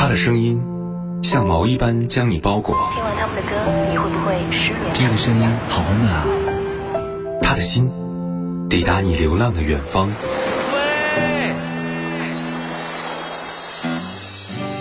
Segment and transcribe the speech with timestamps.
[0.00, 0.62] 他的声音
[1.24, 2.76] 像毛一般将你包裹。
[2.94, 3.48] 听完他们的歌，
[3.90, 4.94] 你会不会失眠？
[4.94, 6.24] 这个声音好温暖啊！
[7.42, 7.90] 他的心
[8.70, 10.08] 抵达你流浪的远方。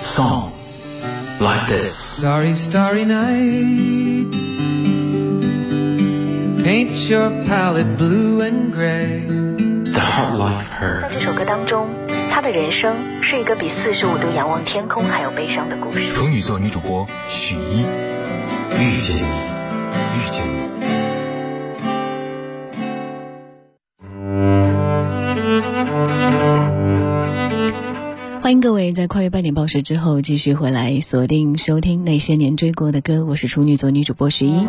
[0.04, 0.52] Song
[1.40, 2.22] like this.
[2.22, 4.32] Starry, starry night.
[6.64, 9.26] Paint your palette blue and gray.
[9.84, 11.02] The heart like her.
[11.02, 11.88] 在这首歌当中，
[12.40, 16.08] 他的人生是一个比四十五度仰望天空还要悲伤的故事。
[16.10, 19.28] 处女座女主播许一，遇见你，
[20.14, 20.57] 遇见你。
[28.48, 34.66] 欢迎各位在跨越半点报时之后继续回来锁定收听那些年追过的歌，我是处女座女主播十一。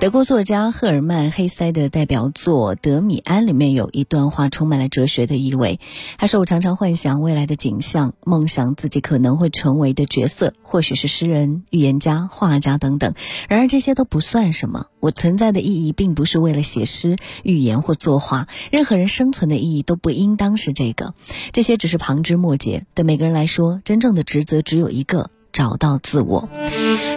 [0.00, 5.80] 德国作家赫尔曼·黑塞的代表作《德米安》里面有一段话充满了哲学的意味。
[6.16, 13.12] 他说：“我常常幻想未来的景象，梦想自己可能会成为的角色，或许是诗人、预言家、画家等等。
[13.50, 14.86] 然而这些都不算什么。
[14.98, 18.48] 我存在的意义并不是为了写诗、预言或作画。
[18.70, 21.12] 任何人生存的意义都不应当是这个。
[21.52, 22.86] 这些只是旁枝末节。
[22.94, 26.48] 对每个人来说，真正的职责只有一个。”找到自我，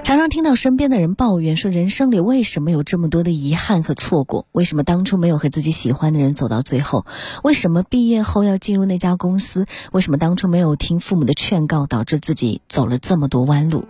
[0.04, 4.48] 常常听到身边的人抱怨说，人生里为什么有这么多的遗憾和错过？
[4.52, 7.06] 为什么当初没有和自己喜欢的人走到最后？
[7.44, 9.68] 为什么毕业后要进入那家公司？
[9.92, 13.86] 为什么当初没有听父母的劝告，导致自己走了这么多弯路？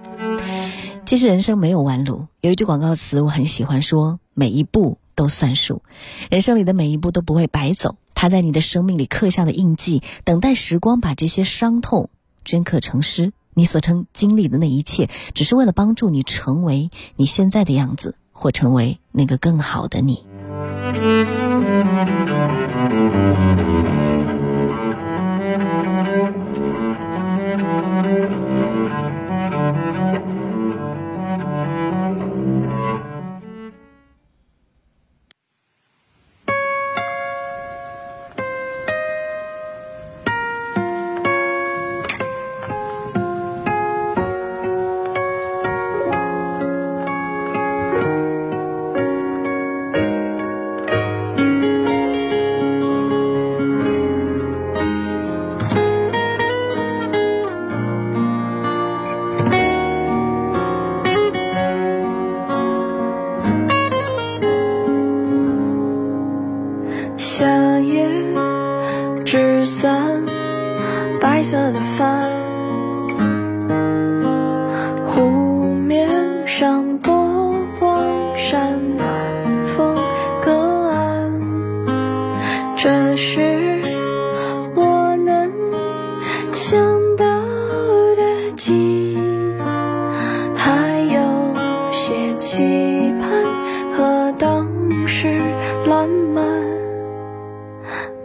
[1.06, 5.81] 其实人生没有弯路，有一句广告词我很喜欢，说每一步都算数，
[6.30, 12.09] 人生里的每一步都不会白走，他在你的生命里刻下的印记，等待时光把这些伤痛
[12.45, 13.34] 镌刻成诗。
[13.56, 20.25] 你所曾经历的那一切，只是为了帮助你成为你现在的样子，或成为那个更好的你。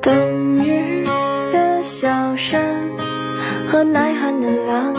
[0.00, 1.04] 冬日
[1.52, 2.60] 的小山
[3.66, 4.94] 和耐寒的狼，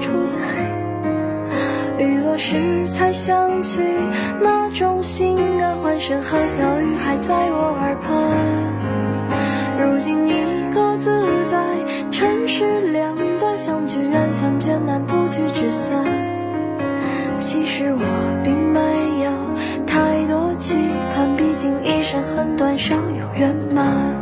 [0.00, 0.40] 出彩。
[1.98, 3.80] 雨落时才想起
[4.42, 8.12] 那种心安，欢声和笑语还在我耳畔。
[9.78, 11.56] 如今一个自在，
[12.10, 16.04] 尘世两端，相聚远相见难，不聚只散。
[17.38, 18.80] 其实我并没
[19.24, 19.30] 有
[19.86, 20.76] 太多期
[21.14, 24.15] 盼，毕竟一生很短，少有圆满。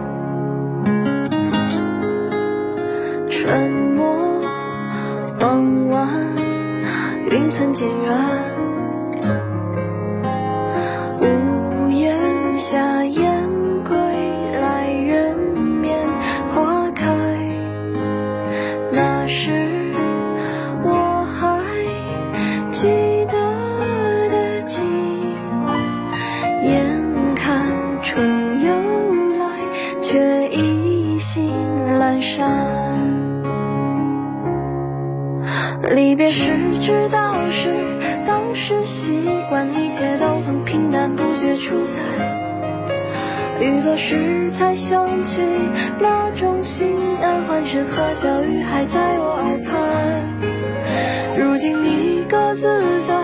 [52.54, 53.14] 自在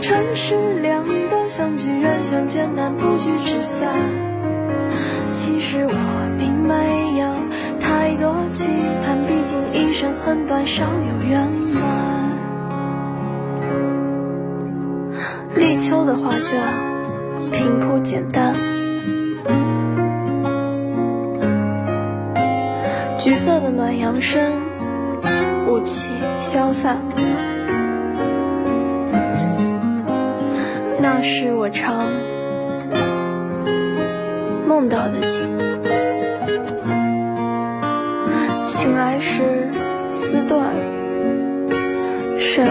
[0.00, 3.92] 城市两端，相聚远相见难，不聚只散。
[5.32, 7.26] 其实我并没有
[7.80, 8.68] 太多期
[9.04, 12.30] 盼，毕竟一生很短，少有圆满。
[15.56, 16.62] 立秋的画卷，
[17.50, 18.54] 平铺简单。
[23.18, 24.52] 橘色的暖阳升，
[25.66, 27.00] 雾气消散。
[31.08, 32.02] 那是我常
[34.66, 35.46] 梦到的景。
[38.66, 39.70] 醒来时
[40.10, 40.74] 丝断，
[42.36, 42.66] 绳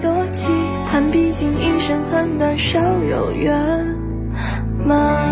[0.00, 0.52] 多期
[0.90, 2.78] 盼，毕竟一生很短，少
[3.08, 3.58] 有圆
[4.84, 5.25] 满。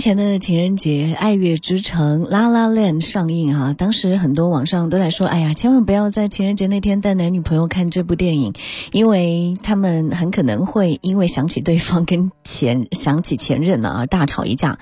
[0.00, 8.54] 前的情人节，《爱乐之城》《La La Land》上映哈、当时很多网上都在说：“哎呀，千万不要在情人节那天带男女朋友看这部电影，
[8.92, 14.78] 因为他们很可能会因为想起对方跟前想起前任呢而大吵一架。”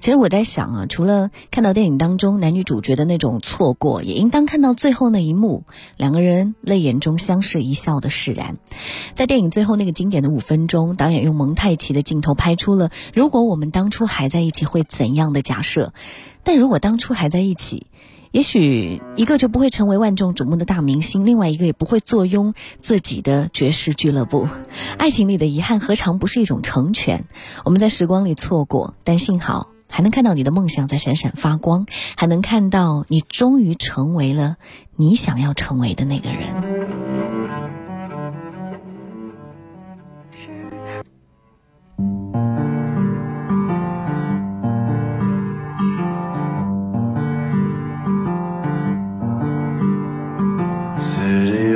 [0.00, 5.64] 其实我在想啊，除了看到电影当中男女主角的那种错过，也应当看到最后那一幕，
[5.98, 8.56] 两个人泪眼中相视一笑的释然。
[9.12, 15.92] 在电影最后那个经典的五分钟，导演用蒙太奇的镜头拍出了如果我们当初还在一起会怎样的假设。
[16.44, 17.86] 但如果当初还在一起，
[18.30, 24.48] 也许一个就不会成为万众瞩目的大明星，另外一个也不会坐拥自己的爵士俱乐部。
[24.96, 27.26] 爱情里的遗憾何尝不是一种成全？
[27.64, 31.84] 我们在时光里错过，但幸好还能看到你的梦想在闪闪发光，
[32.16, 34.56] 还能看到你终于成为了
[34.96, 36.71] 你想要成为的那个人。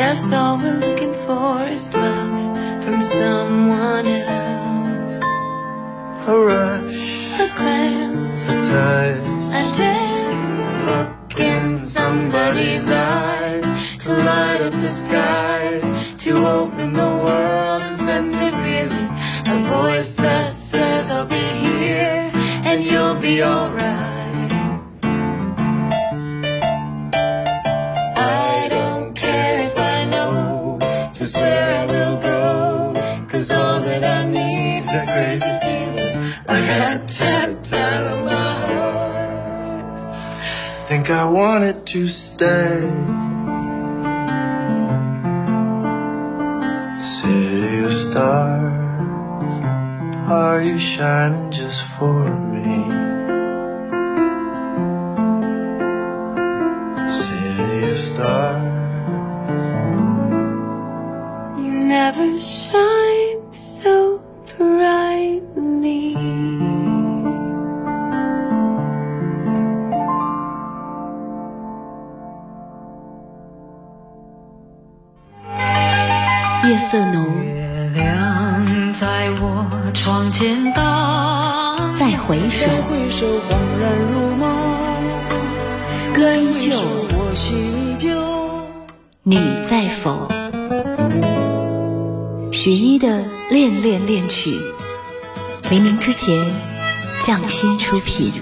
[0.00, 5.16] Yes, all we're looking for is love from someone else.
[6.26, 13.66] A rush, A glance, a touch, a dance, a look in somebody's eyes
[13.98, 15.84] to light up the skies,
[16.24, 19.10] to open the world and send it reeling.
[19.52, 22.30] A voice that says I'll be here
[22.64, 23.89] and you'll be alright.
[41.10, 42.80] Think I wanted to stay.
[47.02, 49.64] City of stars,
[50.30, 52.76] are you shining just for me?
[57.08, 58.78] City of stars,
[61.58, 62.89] You never shine
[76.64, 77.24] 夜色浓。
[77.42, 81.94] 月亮在我窗前荡。
[81.94, 82.66] 再回首。
[82.82, 83.50] 回首恍
[83.80, 84.44] 然如梦
[86.14, 86.70] 歌依旧。
[89.22, 89.36] 你
[89.68, 90.28] 在否？
[92.52, 94.58] 许一的恋恋恋曲
[95.70, 96.36] 黎明之前
[97.24, 98.32] 匠心出品。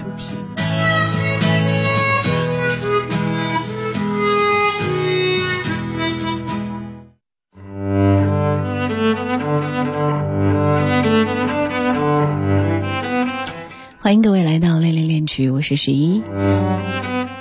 [15.69, 16.23] 这是一。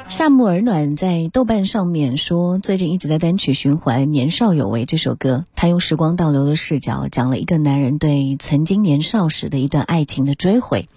[0.07, 5.45] 夏目尔暖在豆瓣上面说，最近一直在单曲循环《年少有为》这首歌。
[5.55, 10.89] 他用时光倒流的视角，讲了一个男人对曾经年少时的一段爱情的追悔。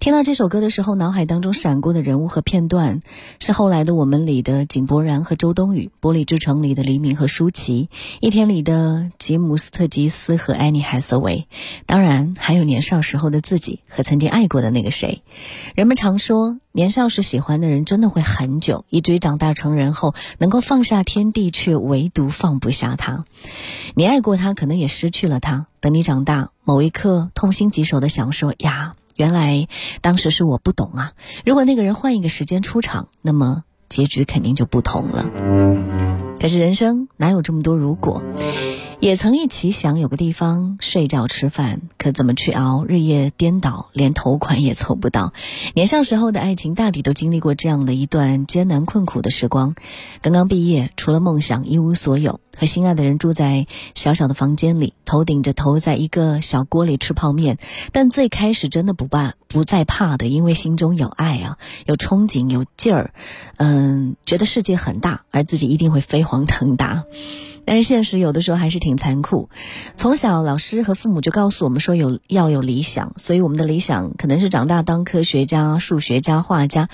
[0.00, 3.00] 听到这首歌的时候，脑海当中闪过的人物和片段，
[3.40, 7.88] 是后来的我们里的井柏然和周冬雨，《玻璃之城》里的黎明和舒淇，
[8.20, 11.46] 《一天》里的吉姆斯特吉斯和安妮海瑟薇，
[11.86, 15.22] 当然还有年少时候的自己和曾经爱过的那个谁。
[15.74, 16.58] 人们常说。
[16.76, 23.24] 年少时喜欢的人真的会很久，以至于长大成人后能够放下天地，却唯独放不下他。
[23.94, 25.68] 你爱过他，可能也失去了他。
[25.80, 29.68] 等你长大，某一刻痛心疾首的想说：“呀，原来
[30.02, 31.12] 当时是我不懂啊！”
[31.46, 35.24] 如果那个人换一个时间出场，那么结局肯定就不同了。
[36.38, 38.22] 可是人生哪有这么多如果？
[38.98, 42.84] 也曾一起想有个地方睡觉吃饭，可怎么去熬？
[42.86, 45.32] 日夜颠倒，连头款也凑不到。
[45.74, 49.74] 年少时候的爱情，大抵都经历过这样的一段艰难困苦的时光。
[50.22, 57.58] 刚刚毕业，除了梦想一无所有，和心爱的人住在小小的房间里，头顶着头，在一个小锅里吃泡面。
[57.92, 63.12] 但最开始真的不怕，不再怕的，因为心中有爱啊，有憧憬，有劲儿。
[63.58, 67.04] 嗯，觉得世界很大，而自己一定会飞黄腾达。
[67.64, 69.50] 但是现实有的时候还是挺残酷。
[69.96, 76.88] 从小，老师和父母就告诉我们说有要有理想，所以我们的理想可能是长大当科学家、数学家、画家，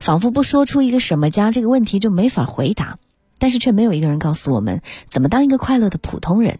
[0.00, 2.98] 仿佛不说出一个什么家这个问题就没法回答。
[3.38, 6.58] 但是却没有一个人告诉我们怎么当一个快乐的普通人。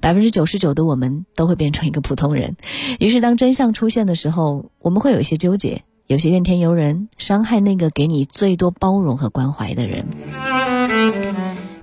[0.00, 2.56] 百分之九十九的我们都会变成一个普通人。
[2.98, 10.06] 于是当真相出现的时候，我们会有一些纠结，有些怨天尤人，伤害那个给你最多包容和关怀的人。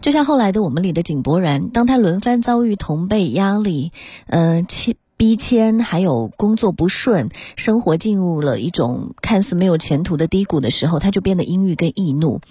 [0.02, 3.92] 就像后来的我们里的井柏然，当他轮番遭遇同辈压力，
[4.28, 12.42] 呃，签逼迁，还有工作不顺，生活进入了一种看似没有前途的低谷的时候，他就变得阴郁跟易怒，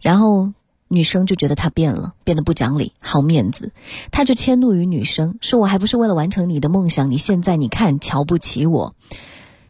[0.00, 0.52] 然后
[0.88, 3.72] 女生就觉得他变了，变得不讲理，好面子，
[4.10, 8.94] 他就迁怒于女生，说我还不是为了完成你的梦想，你现在你看瞧不起我，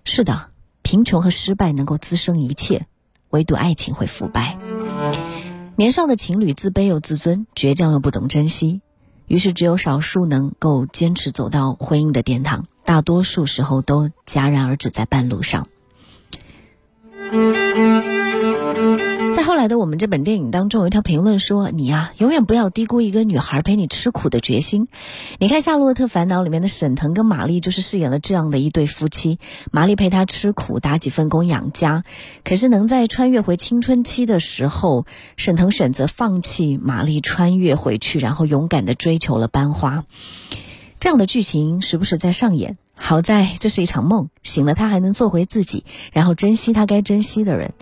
[0.04, 0.48] 是的，
[0.82, 2.86] 贫穷和失败能够滋生一切，
[3.30, 4.58] 唯独爱情会腐败。
[5.76, 8.80] 年少的情侣自卑又自尊，倔强又不懂珍惜，
[9.26, 15.68] 于是只有少数能够坚持走到婚姻的殿堂，大多数时候都戛然而止在半路上。
[19.34, 24.86] 在后来的我们这本电影当中，有一条评论说：“你呀，永远不要低估一个女孩陪你吃苦的决心。”
[25.40, 29.40] 你看《夏洛特烦恼》里面的沈腾跟玛丽就是饰演了这样的一对夫妻。
[29.72, 32.04] 玛丽陪他吃苦，打几份工养家，
[32.44, 35.04] 可是能在穿越回青春期的时候，
[35.36, 40.04] 沈腾选择放弃玛丽，穿越回去，然后勇敢的追求了班花。
[41.00, 42.78] 这样的剧情时不时在上演。
[42.94, 47.74] 好在这是一场梦，醒了他还能做回自己，然后珍惜他该珍惜的人。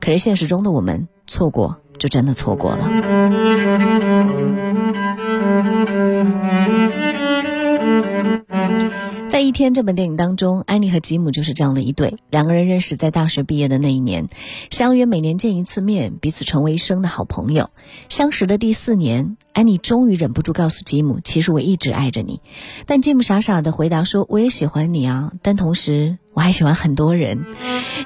[0.00, 2.90] 可是现实中的我们，错过就真的错过了。
[9.30, 12.14] 在《一天》这本电影当中，安妮和吉姆就是这样的一对。
[12.30, 14.28] 两个人认识在大学毕业的那一年，
[14.70, 17.70] 相约每年见一次面，彼此成为一生的好朋友。
[18.08, 22.40] 相识的第四年，安妮终于忍不住告诉吉姆：“其实我一直爱着你。”
[22.86, 27.46] 但吉姆傻傻的回答说：“我也喜欢你啊，但同时我还喜欢很多人。”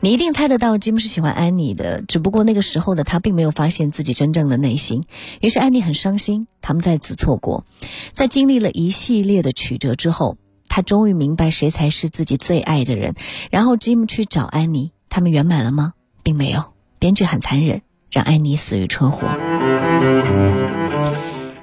[0.01, 5.05] 你一定猜得到，吉姆是喜欢安妮的，只不过那个时候的他并没有发现自己真正的内心。
[5.41, 7.65] 于是安妮很伤心，他们再次错过。
[8.13, 10.39] 在经历了一系列的曲折之后。
[10.71, 13.15] 他终于明白谁才是自己最爱的人，
[13.51, 15.95] 然后吉姆去找安妮，他们圆满了吗？
[16.23, 16.63] 并没有，
[16.99, 17.81] 编剧很残忍，
[18.13, 19.29] 让安妮死于车祸。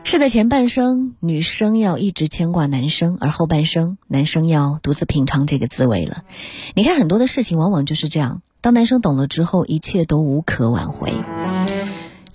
[0.07, 6.23] 是的，前半生女生要一直牵挂男生，而后半生男生要独自品尝这个滋味了。
[6.75, 11.11] 你看，很多的事情往往就是这样，当男生懂了之后，一切都无可挽回。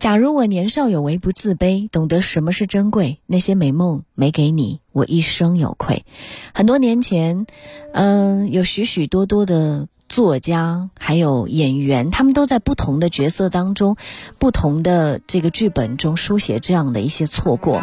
[0.01, 6.05] 假如我年少有为不自卑，懂得什么是珍贵，那些美梦没给你，我一生有愧。
[6.53, 7.47] 很多年前，
[7.93, 13.97] 嗯，有许许多多的作家还有演员，他们都在不同的角色当中、
[14.41, 17.81] 不同的这个剧本中书写这样的一些错过。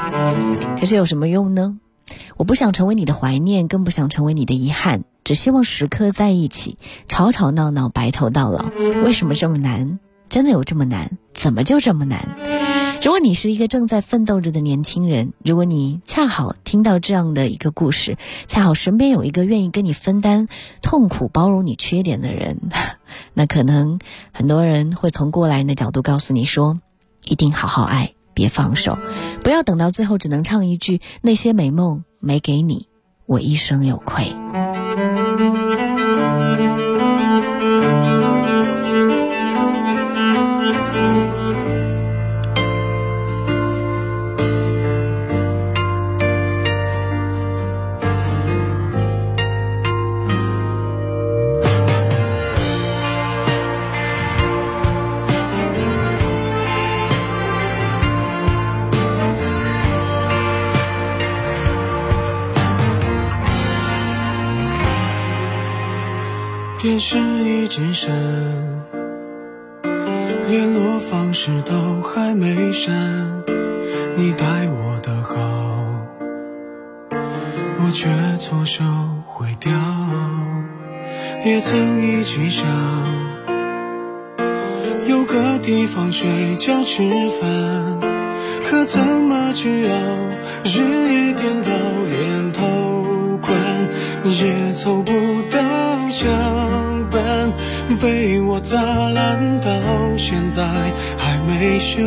[0.78, 1.78] 可是有什么用呢？
[2.36, 8.66] 我不想成为你的怀念，更不想成为你的遗憾，只希望时刻在一起，吵吵闹闹，白头到老。
[9.06, 9.98] 为什么这么难？
[10.28, 11.18] 真的有这么难？
[11.34, 12.36] 怎么就这么难？
[13.08, 20.50] 如果你是一个正在奋斗着的年轻人，如果你恰好听到这样的一个故事，恰好身边有一个愿意跟你分担
[20.82, 22.60] 痛苦、包容你缺点的人，
[23.34, 23.98] 那可能
[24.34, 26.82] 很多人会从过来人的角度告诉你说：
[27.24, 28.98] 一定好好爱，别放手，
[29.42, 32.90] 不要等到最后只能唱一句“那些美梦没给你，
[33.26, 34.36] 我一生有愧”。
[81.48, 82.66] 也曾一起想，
[85.06, 86.28] 有个地方睡
[86.58, 87.02] 觉吃
[87.40, 88.02] 饭，
[88.66, 89.96] 可怎么去熬？
[90.66, 91.72] 日夜颠倒，
[92.10, 93.56] 连头款
[94.26, 95.14] 也凑不
[95.50, 95.58] 到
[96.12, 97.54] 墙板，
[97.98, 99.70] 被我砸烂到
[100.18, 100.68] 现在
[101.18, 102.02] 还没修。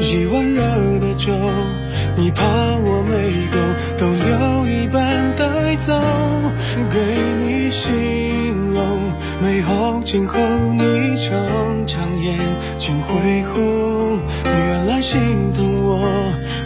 [0.00, 0.62] 一碗热
[0.98, 1.30] 的粥，
[2.16, 3.58] 你怕我没够，
[3.98, 5.92] 都留一半带走，
[6.90, 6.98] 给
[7.38, 8.25] 你形
[9.40, 10.38] 美好今后，
[10.72, 12.38] 你常常眼
[12.78, 14.18] 睛会红。
[14.44, 16.00] 原来心疼我，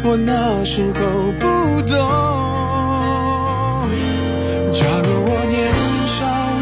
[0.05, 1.01] 我那时候
[1.39, 1.47] 不
[1.83, 1.97] 懂。
[4.73, 5.59] 假如我年
[6.17, 6.19] 少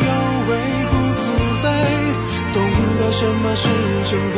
[0.07, 0.09] 有
[0.49, 0.51] 为
[0.91, 1.23] 不自
[1.63, 1.67] 卑，
[2.55, 2.57] 懂
[2.99, 3.63] 得什么是
[4.11, 4.37] 珍贵，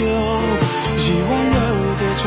[0.00, 0.06] 酒。
[0.96, 1.56] 一碗热
[2.00, 2.24] 的粥，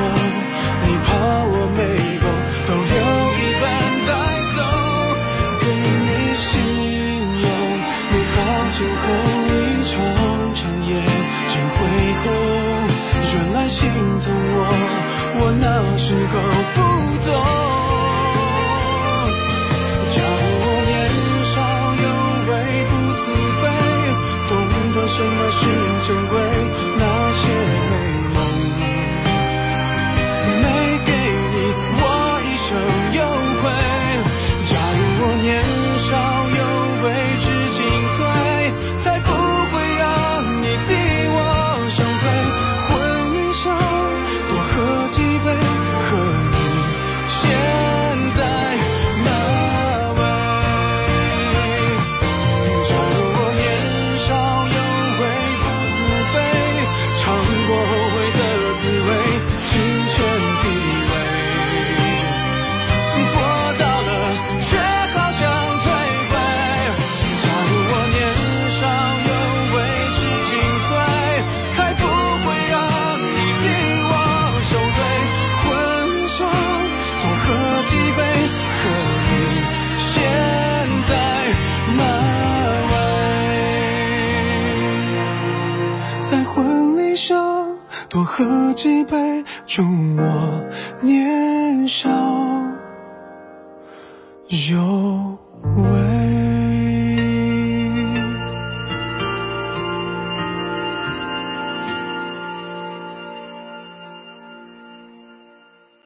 [0.84, 1.08] 你怕
[1.50, 1.80] 我没
[2.22, 2.26] 够，
[2.68, 2.94] 都留
[3.40, 3.64] 一半
[4.08, 4.12] 带
[4.54, 4.58] 走，
[5.62, 5.66] 给
[6.06, 6.52] 你形
[7.42, 7.46] 容
[8.12, 8.36] 美好
[8.76, 9.04] 今后，
[9.48, 9.52] 你
[9.90, 9.92] 常
[10.54, 10.92] 常眼
[11.50, 11.76] 睛会
[12.22, 12.26] 红。
[13.34, 13.80] 原来心
[14.22, 14.60] 疼我，
[15.40, 15.66] 我那
[15.98, 16.34] 时候
[16.76, 16.78] 不